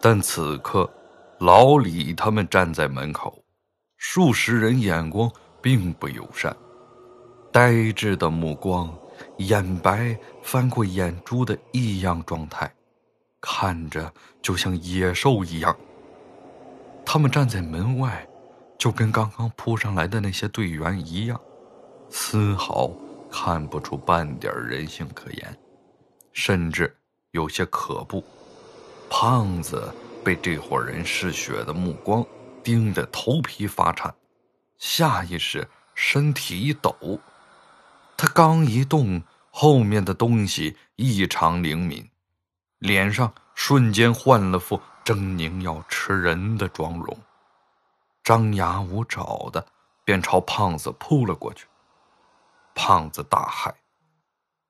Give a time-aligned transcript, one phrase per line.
[0.00, 0.88] 但此刻，
[1.38, 3.42] 老李他们站在门口，
[3.96, 5.30] 数十人眼光
[5.60, 6.54] 并不友善，
[7.50, 8.96] 呆滞的目光，
[9.38, 12.72] 眼白翻过眼珠的异样状态，
[13.40, 15.76] 看着就像野兽一样。
[17.04, 18.26] 他们站在门外，
[18.78, 21.40] 就跟刚刚扑上来的那些队员一样，
[22.10, 22.90] 丝毫
[23.30, 25.58] 看不出半点人性可言，
[26.32, 26.94] 甚至
[27.30, 28.22] 有些可怖。
[29.08, 29.92] 胖子
[30.24, 32.24] 被这伙人嗜血的目光
[32.62, 34.14] 盯得头皮发颤，
[34.78, 36.94] 下意识身体一抖。
[38.16, 42.08] 他刚一动，后面的东西异常灵敏，
[42.78, 44.80] 脸上瞬间换了副。
[45.04, 47.16] 狰狞要吃人的妆容，
[48.24, 49.64] 张牙舞爪的
[50.04, 51.64] 便朝胖子扑了过去。
[52.74, 53.68] 胖子大骇：“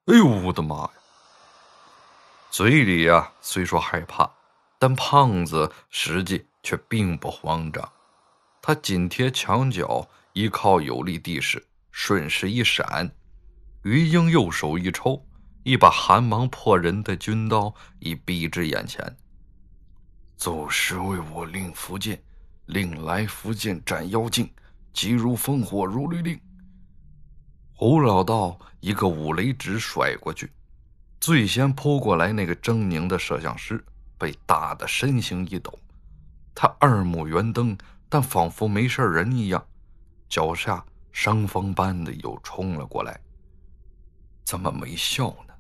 [0.05, 0.91] 哎呦，我的妈呀！”
[2.57, 4.27] 嘴里呀虽说害怕，
[4.79, 7.87] 但胖子实际却并不慌张。
[8.63, 13.15] 他紧贴墙角，依靠有利地势，顺势一闪，
[13.83, 15.23] 于英右手一抽，
[15.65, 19.05] 一把寒芒破人的军刀已逼至眼前。
[20.39, 22.19] 祖师为我令福建，
[22.65, 24.51] 令来福建斩妖精，
[24.95, 26.41] 急如烽火，如律令。
[27.75, 30.51] 胡老道一个五雷指甩过去，
[31.21, 33.85] 最先扑过来那个狰狞的摄像师
[34.19, 35.77] 被打得身形一抖，
[36.55, 37.77] 他二目圆瞪，
[38.09, 39.67] 但仿佛没事人一样，
[40.29, 43.19] 脚下伤风般的又冲了过来。
[44.45, 45.55] 怎么没笑呢？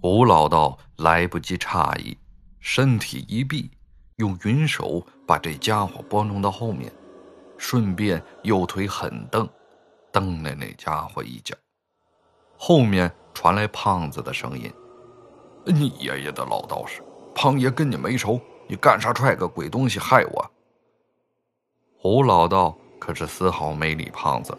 [0.00, 2.16] 胡老道来不及诧异，
[2.58, 3.70] 身体一避。
[4.16, 6.92] 用云手把这家伙拨弄到后面，
[7.56, 9.48] 顺便右腿狠蹬，
[10.12, 11.56] 蹬了那家伙一脚。
[12.62, 14.70] 后面传来胖子的声音
[15.64, 17.02] ：“你爷爷的老道士，
[17.34, 20.50] 胖爷跟你没仇，你干啥踹个鬼东西害我？”
[21.96, 24.54] 胡老道可是丝毫没理胖子，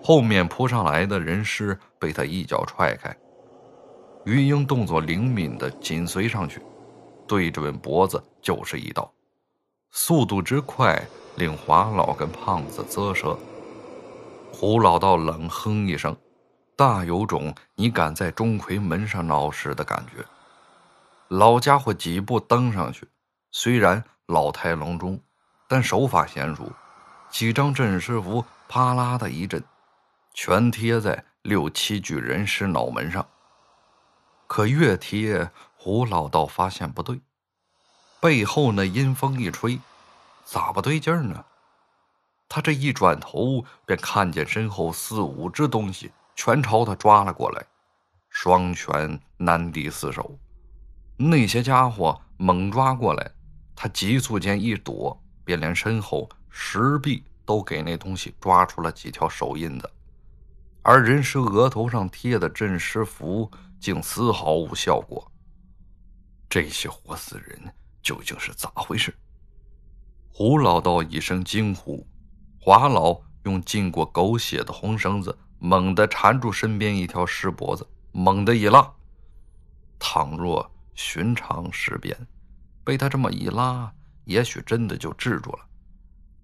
[0.00, 3.12] 后面扑上来的人尸被他一脚踹开。
[4.24, 6.62] 云英动作灵敏的紧随上去。
[7.26, 9.12] 对准脖子就是一刀，
[9.90, 11.04] 速度之快
[11.34, 13.36] 令华老跟胖子啧舌。
[14.52, 16.16] 胡老道冷哼一声，
[16.78, 20.24] 大有种你敢在钟馗门上闹事的感觉。
[21.26, 23.08] 老家伙几步登上去，
[23.50, 25.20] 虽然老态龙钟，
[25.66, 26.70] 但手法娴熟，
[27.30, 29.60] 几张镇尸符啪啦的一震，
[30.32, 33.26] 全贴在六七具人尸脑门上。
[34.46, 35.50] 可越贴。
[35.80, 37.20] 胡老道发现不对，
[38.20, 39.80] 背后那阴风一吹，
[40.44, 41.44] 咋不对劲呢？
[42.48, 47.66] 他这一转头，便看见身后四五只东西全朝他抓了过来，
[48.30, 50.38] 双拳难敌四手。
[51.16, 53.28] 那些家伙猛抓过来，
[53.74, 59.90] 他急促间一躲，便连身后石壁都给那东西抓出了几条手印子，
[60.82, 63.50] 而人尸额头上贴的镇尸符
[63.80, 65.28] 竟丝毫无效果。
[66.48, 67.60] 这些活死人
[68.00, 69.12] 究竟是咋回事？
[70.30, 72.06] 胡老道一声惊呼，
[72.60, 78.90] 华老用浸过狗血的红绳子猛地缠住身边一条尸脖子，猛地一拉。
[79.98, 82.16] 倘若寻常尸鞭，
[82.84, 83.92] 被他这么一拉，
[84.24, 85.58] 也许真的就制住了。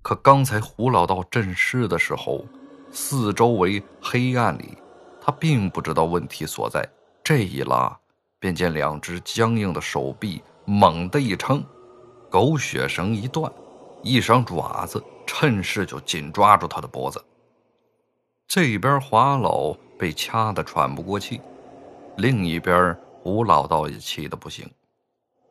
[0.02, 2.44] 可刚才胡老道镇尸的时候，
[2.90, 4.76] 四周围黑暗里，
[5.20, 6.88] 他并不知道问题所在。
[7.22, 7.98] 这一拉。
[8.40, 11.64] 便见两只僵硬的手臂猛地一撑，
[12.30, 13.50] 狗血绳一断，
[14.02, 17.24] 一双爪子趁势就紧抓住他的脖子。
[18.46, 21.40] 这边华老被掐得喘不过气，
[22.16, 24.70] 另一边吴老道也气得不行，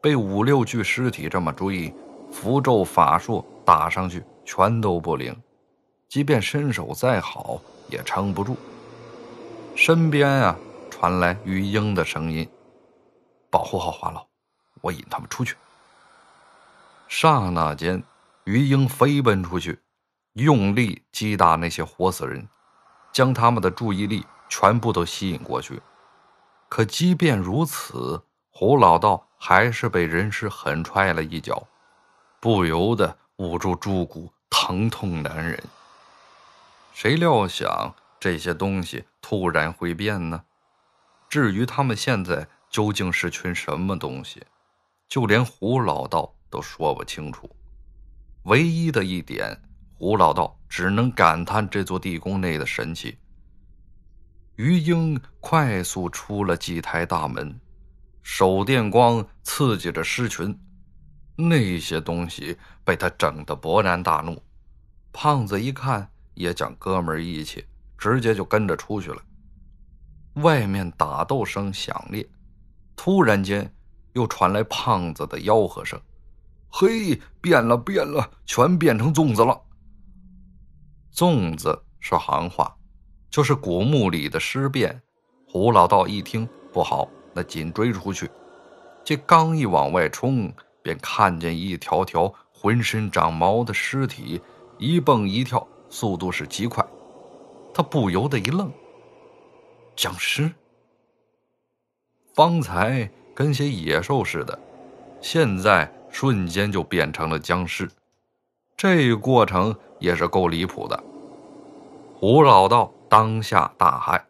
[0.02, 1.94] 被五六具尸体这么追，
[2.32, 5.36] 符咒法术打上去全都不灵，
[6.08, 7.60] 即便身手再好
[7.90, 8.56] 也撑不住。
[9.76, 10.56] 身边啊
[10.90, 12.48] 传来于英的声音。
[13.50, 14.26] 保护好华老，
[14.82, 15.56] 我引他们出去。
[17.08, 18.02] 刹那间，
[18.46, 19.80] 于英飞奔出去，
[20.34, 22.48] 用力击打那些活死人，
[23.14, 25.82] 将他们的注意力全部都吸引过去。
[26.68, 31.66] 可即便如此，胡老道还是被人尸狠踹了一脚，
[32.42, 35.64] 不由得捂住猪骨，疼痛难忍。
[36.92, 40.44] 谁料想这些东西突然会变呢？
[41.30, 42.50] 至于他们现在……
[42.74, 44.48] 究竟是群什么东西？
[45.08, 47.48] 就连胡老道都说不清楚。
[48.46, 49.62] 唯一的一点，
[50.04, 53.18] 胡老道只能感叹这座地宫内的神奇。
[54.58, 57.58] 于英快速出了祭台大门，
[58.22, 60.60] 手电光刺激着尸群，
[61.38, 64.44] 那些东西被他整得勃然大怒。
[65.14, 67.64] 胖子一看，也讲哥们义气，
[67.98, 69.24] 直接就跟着出去了。
[70.34, 72.28] 外面打斗声响烈，
[72.98, 73.74] 突然间
[74.12, 75.98] 又传来胖子的吆喝声
[76.68, 79.58] ：“嘿，变了变了，全变成粽子了！”
[81.14, 82.76] 粽子是行话，
[83.30, 85.00] 就是古墓里的尸变。
[85.48, 88.30] 胡老道一听不好，那紧追出去。
[89.04, 90.52] 这刚一往外冲，
[90.82, 94.42] 便看见一条条浑身长毛的尸体，
[94.80, 96.84] 一蹦一跳，速度是极快。
[97.76, 98.72] 他不由得一愣。
[99.96, 100.52] 僵尸，
[102.34, 104.58] 方才跟些野兽似的，
[105.22, 107.88] 现在瞬间就变成了僵尸，
[108.76, 111.02] 这过程也是够离谱的。
[112.14, 114.22] 胡老道当下大骇，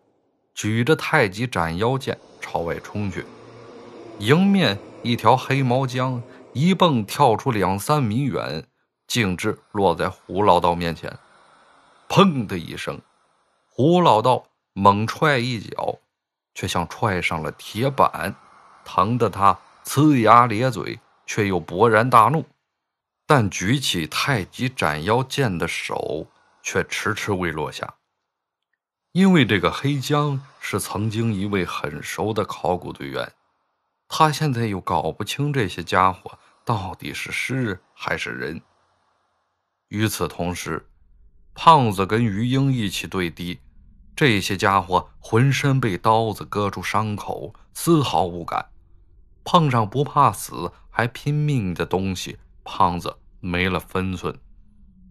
[0.54, 3.25] 举着太极斩妖剑朝外冲去，
[4.20, 6.22] 迎面一条黑毛僵
[6.54, 8.64] 一蹦跳出两三米远，
[9.08, 11.12] 径直落在胡老道面前，
[12.08, 13.02] 砰的一声，
[13.70, 14.46] 胡老道。
[14.75, 16.00] 猛踹一脚，
[16.56, 18.34] 却像踹上了铁板，
[18.84, 19.56] 疼得他
[19.86, 22.44] 呲牙咧嘴，却又勃然大怒。
[23.25, 26.28] 但举起太极斩妖剑的手
[26.62, 27.96] 却迟迟未落下，
[29.14, 33.34] 因为这个黑江是曾经一位很熟的考古队员，
[34.08, 38.62] 他现在又搞不清这些家伙到底是尸还是人。
[39.90, 40.88] 与此同时，
[41.54, 43.60] 胖子跟于英一起对敌。
[44.16, 48.70] 这些家伙浑身被刀子割出伤口，丝毫无感。
[49.44, 54.38] 碰上不怕死还拼命的东西，胖子没了分寸，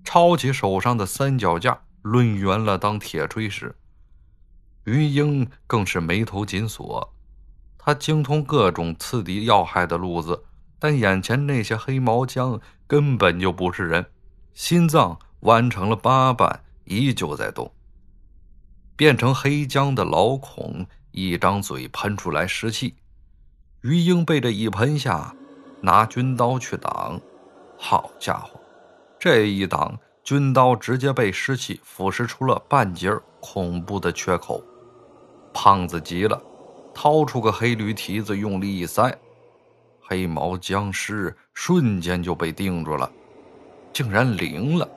[0.04, 3.74] 抄起手上的三脚架抡圆了当铁锤使。
[4.84, 7.14] 于英更是眉头紧锁，
[7.78, 10.44] 他精通各种刺敌要害的路子，
[10.78, 14.06] 但眼前那些黑毛僵根本就不是人，
[14.54, 17.72] 心脏弯成了八瓣，依旧在动。
[18.96, 22.94] 变成黑浆的老孔一张嘴喷出来湿气，
[23.82, 25.34] 于英被这一喷下，
[25.80, 27.20] 拿军刀去挡，
[27.84, 28.60] 好家伙，
[29.18, 34.62] 这一挡，军刀直接被湿气腐蚀出了半截恐怖的缺口。
[35.52, 36.40] 胖子急了，
[36.94, 39.12] 掏出个黑驴蹄子，用力一塞，
[40.00, 43.10] 黑毛僵尸瞬间就被定住了，
[43.92, 44.88] 竟然灵了。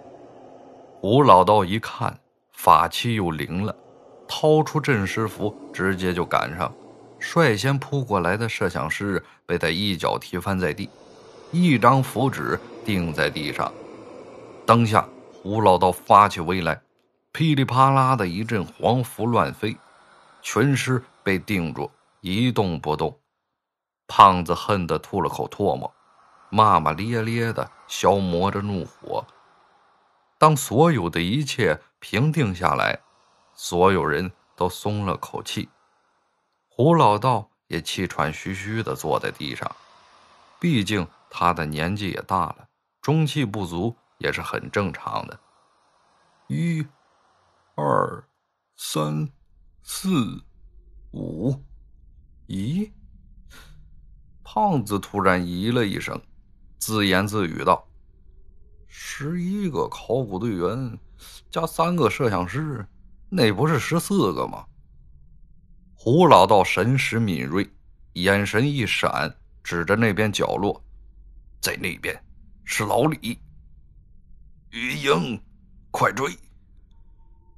[1.01, 2.15] 吴老道一看，
[2.51, 3.75] 法器又灵了。
[4.27, 6.71] 掏出镇尸符，直接就赶上。
[7.19, 10.87] 率先扑过来的摄像师被他一脚踢翻在地，
[11.57, 13.71] 一张符纸钉在地上。
[14.65, 16.81] 当下，胡老道发起威来，
[17.31, 19.77] 噼里啪啦的一阵黄符乱飞，
[20.41, 23.17] 全尸被定住，一动不动。
[24.05, 25.89] 胖子恨得吐了口唾沫，
[26.49, 29.25] 骂骂咧咧的消磨着怒火。
[30.37, 32.99] 当所有的一切平定下来。
[33.53, 35.69] 所有人都松了口气，
[36.67, 39.73] 胡老道也气喘吁吁地坐在地上。
[40.59, 41.07] 毕竟
[41.37, 42.65] 他的年纪也大了，
[43.01, 45.37] 中气不足也是很正常的。
[46.47, 46.81] 一、
[47.75, 48.25] 二、
[48.77, 49.27] 三、
[49.83, 50.41] 四、
[51.11, 51.53] 五，
[52.47, 52.89] 咦？
[54.45, 56.21] 胖子突然咦了一声，
[56.77, 57.85] 自言自语道
[58.87, 60.97] ：“十一个考古队员
[61.51, 62.87] 加三个摄像师。”
[63.27, 64.65] 那不是十四个吗？
[65.95, 67.69] 胡老道神识敏锐，
[68.13, 70.81] 眼神一闪，指着那边角落，
[71.65, 72.15] 在那边
[72.63, 73.41] 是老李。
[74.69, 75.41] 余英，
[75.89, 76.29] 快追！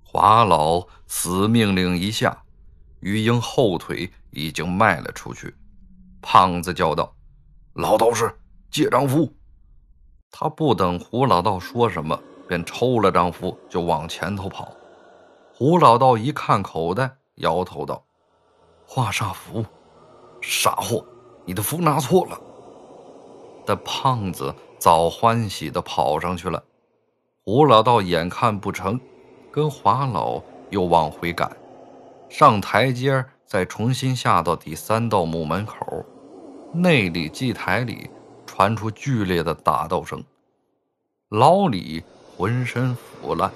[0.01, 2.41] 华老死命令一下，
[3.01, 5.53] 余英后腿已经迈了出去。
[6.21, 7.13] 胖子叫道
[7.75, 8.33] ：“老道士，
[8.71, 9.29] 借张符！”
[10.31, 14.73] 他不等胡老道说什么，便抽了张符就往前头跑。
[15.53, 18.01] 胡老道一看口袋，摇头道
[18.87, 19.65] ：“化煞符，
[20.41, 21.05] 傻货，
[21.45, 22.41] 你的符拿错了。”
[23.67, 26.63] 但胖子早欢喜的跑上去了。
[27.43, 28.97] 胡老道眼看不成，
[29.51, 31.51] 跟华老又往回赶，
[32.29, 36.05] 上台阶再重新下到第三道墓门口，
[36.73, 38.09] 内里祭台里
[38.45, 40.23] 传出剧烈的打斗声。
[41.29, 42.01] 老李
[42.37, 43.51] 浑身腐烂，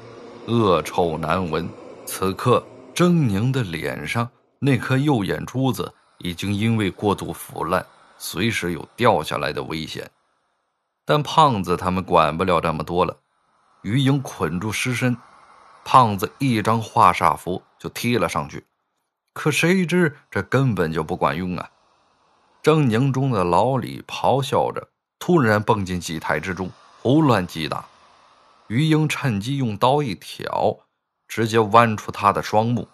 [0.47, 1.69] 恶臭难闻。
[2.05, 2.61] 此刻，
[2.93, 7.85] 狰狞的脸上那颗右眼珠子已经因为过度腐烂，
[8.23, 10.11] 随时有掉下来的危险。
[11.03, 13.17] 但胖子他们管不了这么多了。
[13.81, 15.17] 于英捆住尸身，
[15.83, 18.63] 胖子一张化煞符就踢了上去。
[19.33, 21.71] 可谁知这根本就不管用啊！
[22.61, 24.87] 狰狞中的老李咆哮着，
[25.17, 26.69] 突然蹦进祭台之中，
[27.01, 27.83] 胡乱击打。
[28.67, 30.77] 于英趁机用刀一挑，
[31.27, 32.87] 直接剜出他的双目，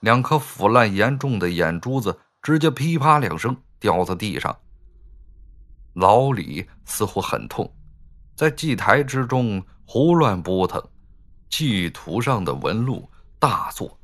[0.00, 4.56] 两颗腐烂严重的眼珠子直接噼啪两声掉在地上。
[5.94, 7.74] 老李似乎很痛，
[8.36, 10.82] 在祭台之中胡乱扑腾，
[11.48, 13.98] 祭图上的纹路大作。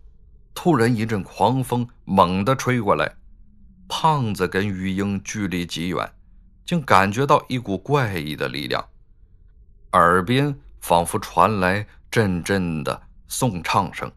[0.55, 3.13] 突然一阵狂风猛地吹过来，
[3.89, 6.11] 胖子跟于英距离极远，
[6.65, 8.85] 竟感觉到一股怪异的力量，
[9.93, 14.11] 耳边仿佛传来阵阵的颂唱声，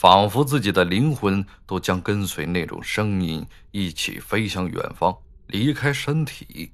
[0.00, 5.14] 仿佛自己的灵魂都将跟随那种声音一起飞向远方，
[5.46, 6.72] 离开身体。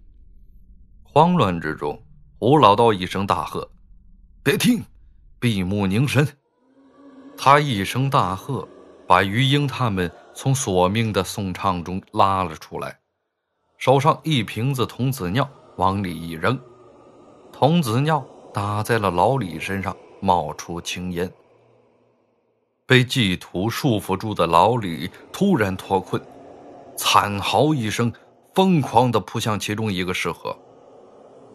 [1.03, 2.01] 慌乱之中，
[2.39, 3.69] 胡老道一声大喝
[4.45, 4.81] ：“别听，
[5.41, 6.25] 闭目凝神。”
[7.37, 8.65] 他一声大喝，
[9.09, 12.97] 把于英他们从索命的颂唱中拉了出来，
[13.77, 16.57] 手上一瓶子童子尿往里一扔，
[17.53, 21.29] 童子尿打在了老李身上，冒出青烟。
[22.87, 26.23] 被祭图束缚住的老李突然脱困，
[26.97, 28.13] 惨嚎一声，
[28.55, 30.57] 疯狂地扑向其中一个石盒。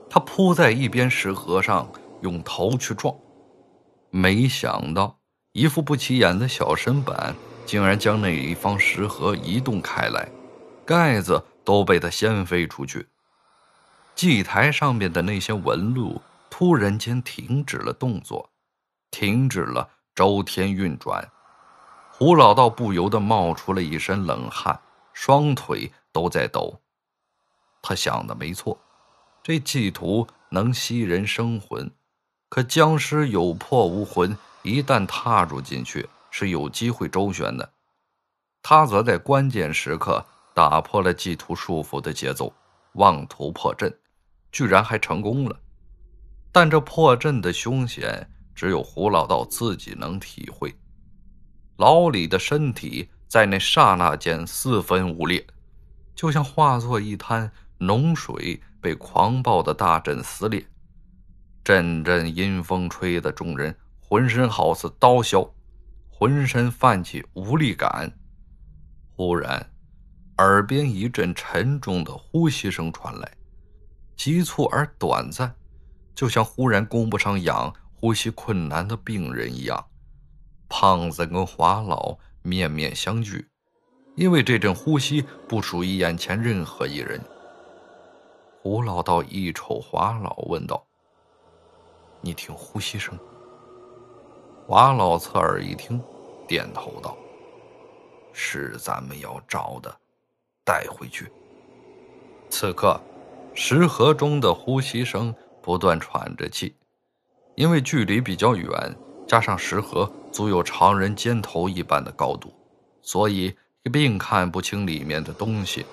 [0.10, 1.90] 他扑在一边石盒上，
[2.22, 3.16] 用头去撞，
[4.10, 5.18] 没想到。
[5.54, 7.36] 一副不起眼的小身板，
[7.66, 10.30] 竟然将那一方石盒移动开来，
[10.86, 13.08] 盖子都被他掀飞出去。
[14.16, 18.50] 祭台上面的那些纹路突然间停止了动作，
[19.10, 21.32] 停止了周天运转。
[22.10, 24.80] 胡老道不由得冒出了一身冷汗，
[25.14, 26.82] 双腿都在抖。
[27.82, 28.80] 他想的没错，
[29.42, 31.90] 这祭图能吸人生魂，
[32.50, 34.38] 可僵尸有魄无魂。
[34.64, 37.68] 一旦踏入进去，是有机会周旋的。
[38.62, 42.54] 他则在关键时刻打破了祭图束缚的节奏，
[42.94, 43.92] 妄图破阵，
[44.52, 45.60] 居然还成功了。
[46.52, 48.30] 但这破阵的凶险，
[48.62, 50.72] 只有胡老道自己能体会。
[51.78, 55.44] 老李的身体在那刹那间四分五裂，
[56.14, 60.64] 就像化作一滩脓水，被狂暴的大阵撕裂。
[61.64, 63.76] 阵阵阴风吹得众人。
[64.00, 65.52] 浑身好似刀削，
[66.12, 68.12] 浑身泛起无力感。
[69.16, 69.72] 忽然，
[70.38, 73.32] 耳边一阵沉重的呼吸声传来，
[74.16, 75.56] 急促而短暂，
[76.14, 79.88] 就像忽然供不上氧、呼吸困难的病人一样。
[80.68, 83.46] 胖子跟华老面面相觑，
[84.16, 87.22] 因为这阵呼吸不属于眼前任何一人。
[88.64, 90.84] 胡老道一瞅华老，问道
[92.22, 93.16] ：“你听呼吸声？”
[94.66, 96.02] 华老侧耳一听，
[96.48, 97.16] 点头道
[98.34, 99.96] ：“是咱们要找的，
[100.66, 101.32] 带回去。”
[102.50, 103.00] 此刻，
[103.54, 105.32] 石盒中的呼吸声
[105.62, 106.76] 不断喘着气，
[107.56, 108.96] 因为距离比较远，
[109.28, 112.54] 加上石盒足有常人肩头一般的高度，
[113.02, 113.56] 所以
[113.92, 115.86] 并看不清里面的东西。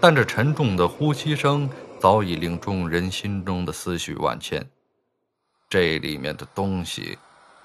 [0.00, 1.68] 但这沉重的呼吸声
[2.00, 4.68] 早已令众人心中的思绪万千。
[5.68, 7.18] 这里面的东西。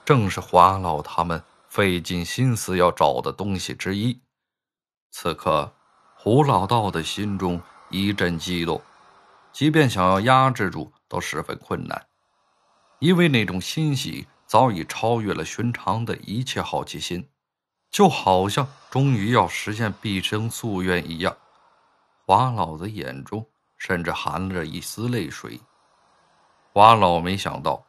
[0.06, 4.18] 正是华老他们费尽心思要找的东西之一。
[5.12, 5.70] 此刻，
[6.16, 8.82] 胡老道的心中一阵激动，
[9.52, 12.06] 即便想要压制住，都十分困难，
[13.00, 17.30] 因为那种欣喜早已超越了寻常的一切好奇心，
[17.92, 21.36] 就好像终于要实现毕生夙愿一样。
[22.26, 23.46] 华老的眼中
[23.78, 25.60] 甚至含着一丝泪水。
[26.74, 27.84] 华老没想到。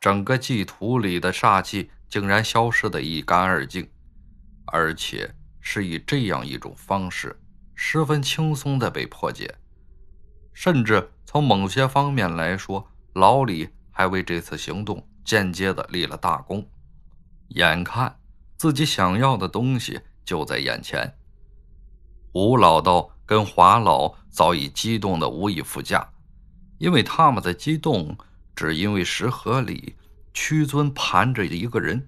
[0.00, 3.88] 整个祭图里的煞气竟然消失得一干二净，
[4.66, 7.40] 而且是以这样一种方式，
[7.76, 9.54] 十分轻松地被破解。
[10.52, 16.68] 甚至从某些方面来说，老李还为这次行动间接的立了大功。
[17.50, 18.18] 眼看
[18.56, 21.14] 自己想要的东西就在眼前，
[22.32, 26.10] 吴老道跟华老早已激动的无以复加，
[26.78, 28.16] 因为他们的激动。
[28.54, 29.96] 只因为石盒里
[30.34, 32.06] 屈尊盘着一个人，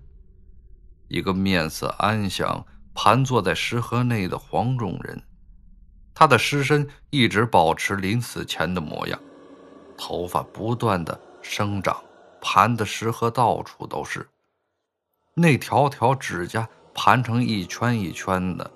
[1.09, 5.23] 一个面色安详、盘坐在石盒内的黄种人。
[6.13, 9.19] 他的尸身一直保持临死前的模样，
[9.97, 12.03] 头发不断的生长，
[12.41, 14.27] 盘的石盒到处都是。
[15.35, 18.69] 那条条指甲盘成一圈一圈的，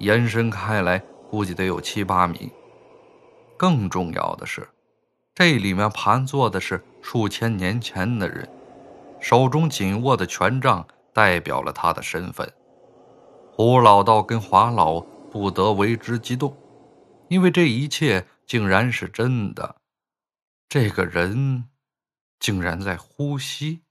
[0.00, 0.98] 延伸开来，
[1.30, 2.50] 估计得有七八米。
[3.56, 4.68] 更重要的是。
[5.34, 8.48] 这里面盘坐的是数千年前的人，
[9.20, 12.50] 手中紧握的权杖代表了他的身份。
[13.52, 16.56] 胡老道跟华老不得为之激动，
[17.28, 19.76] 因为这一切竟然是真的。
[20.68, 21.64] 这个人
[22.38, 23.85] 竟然在呼吸。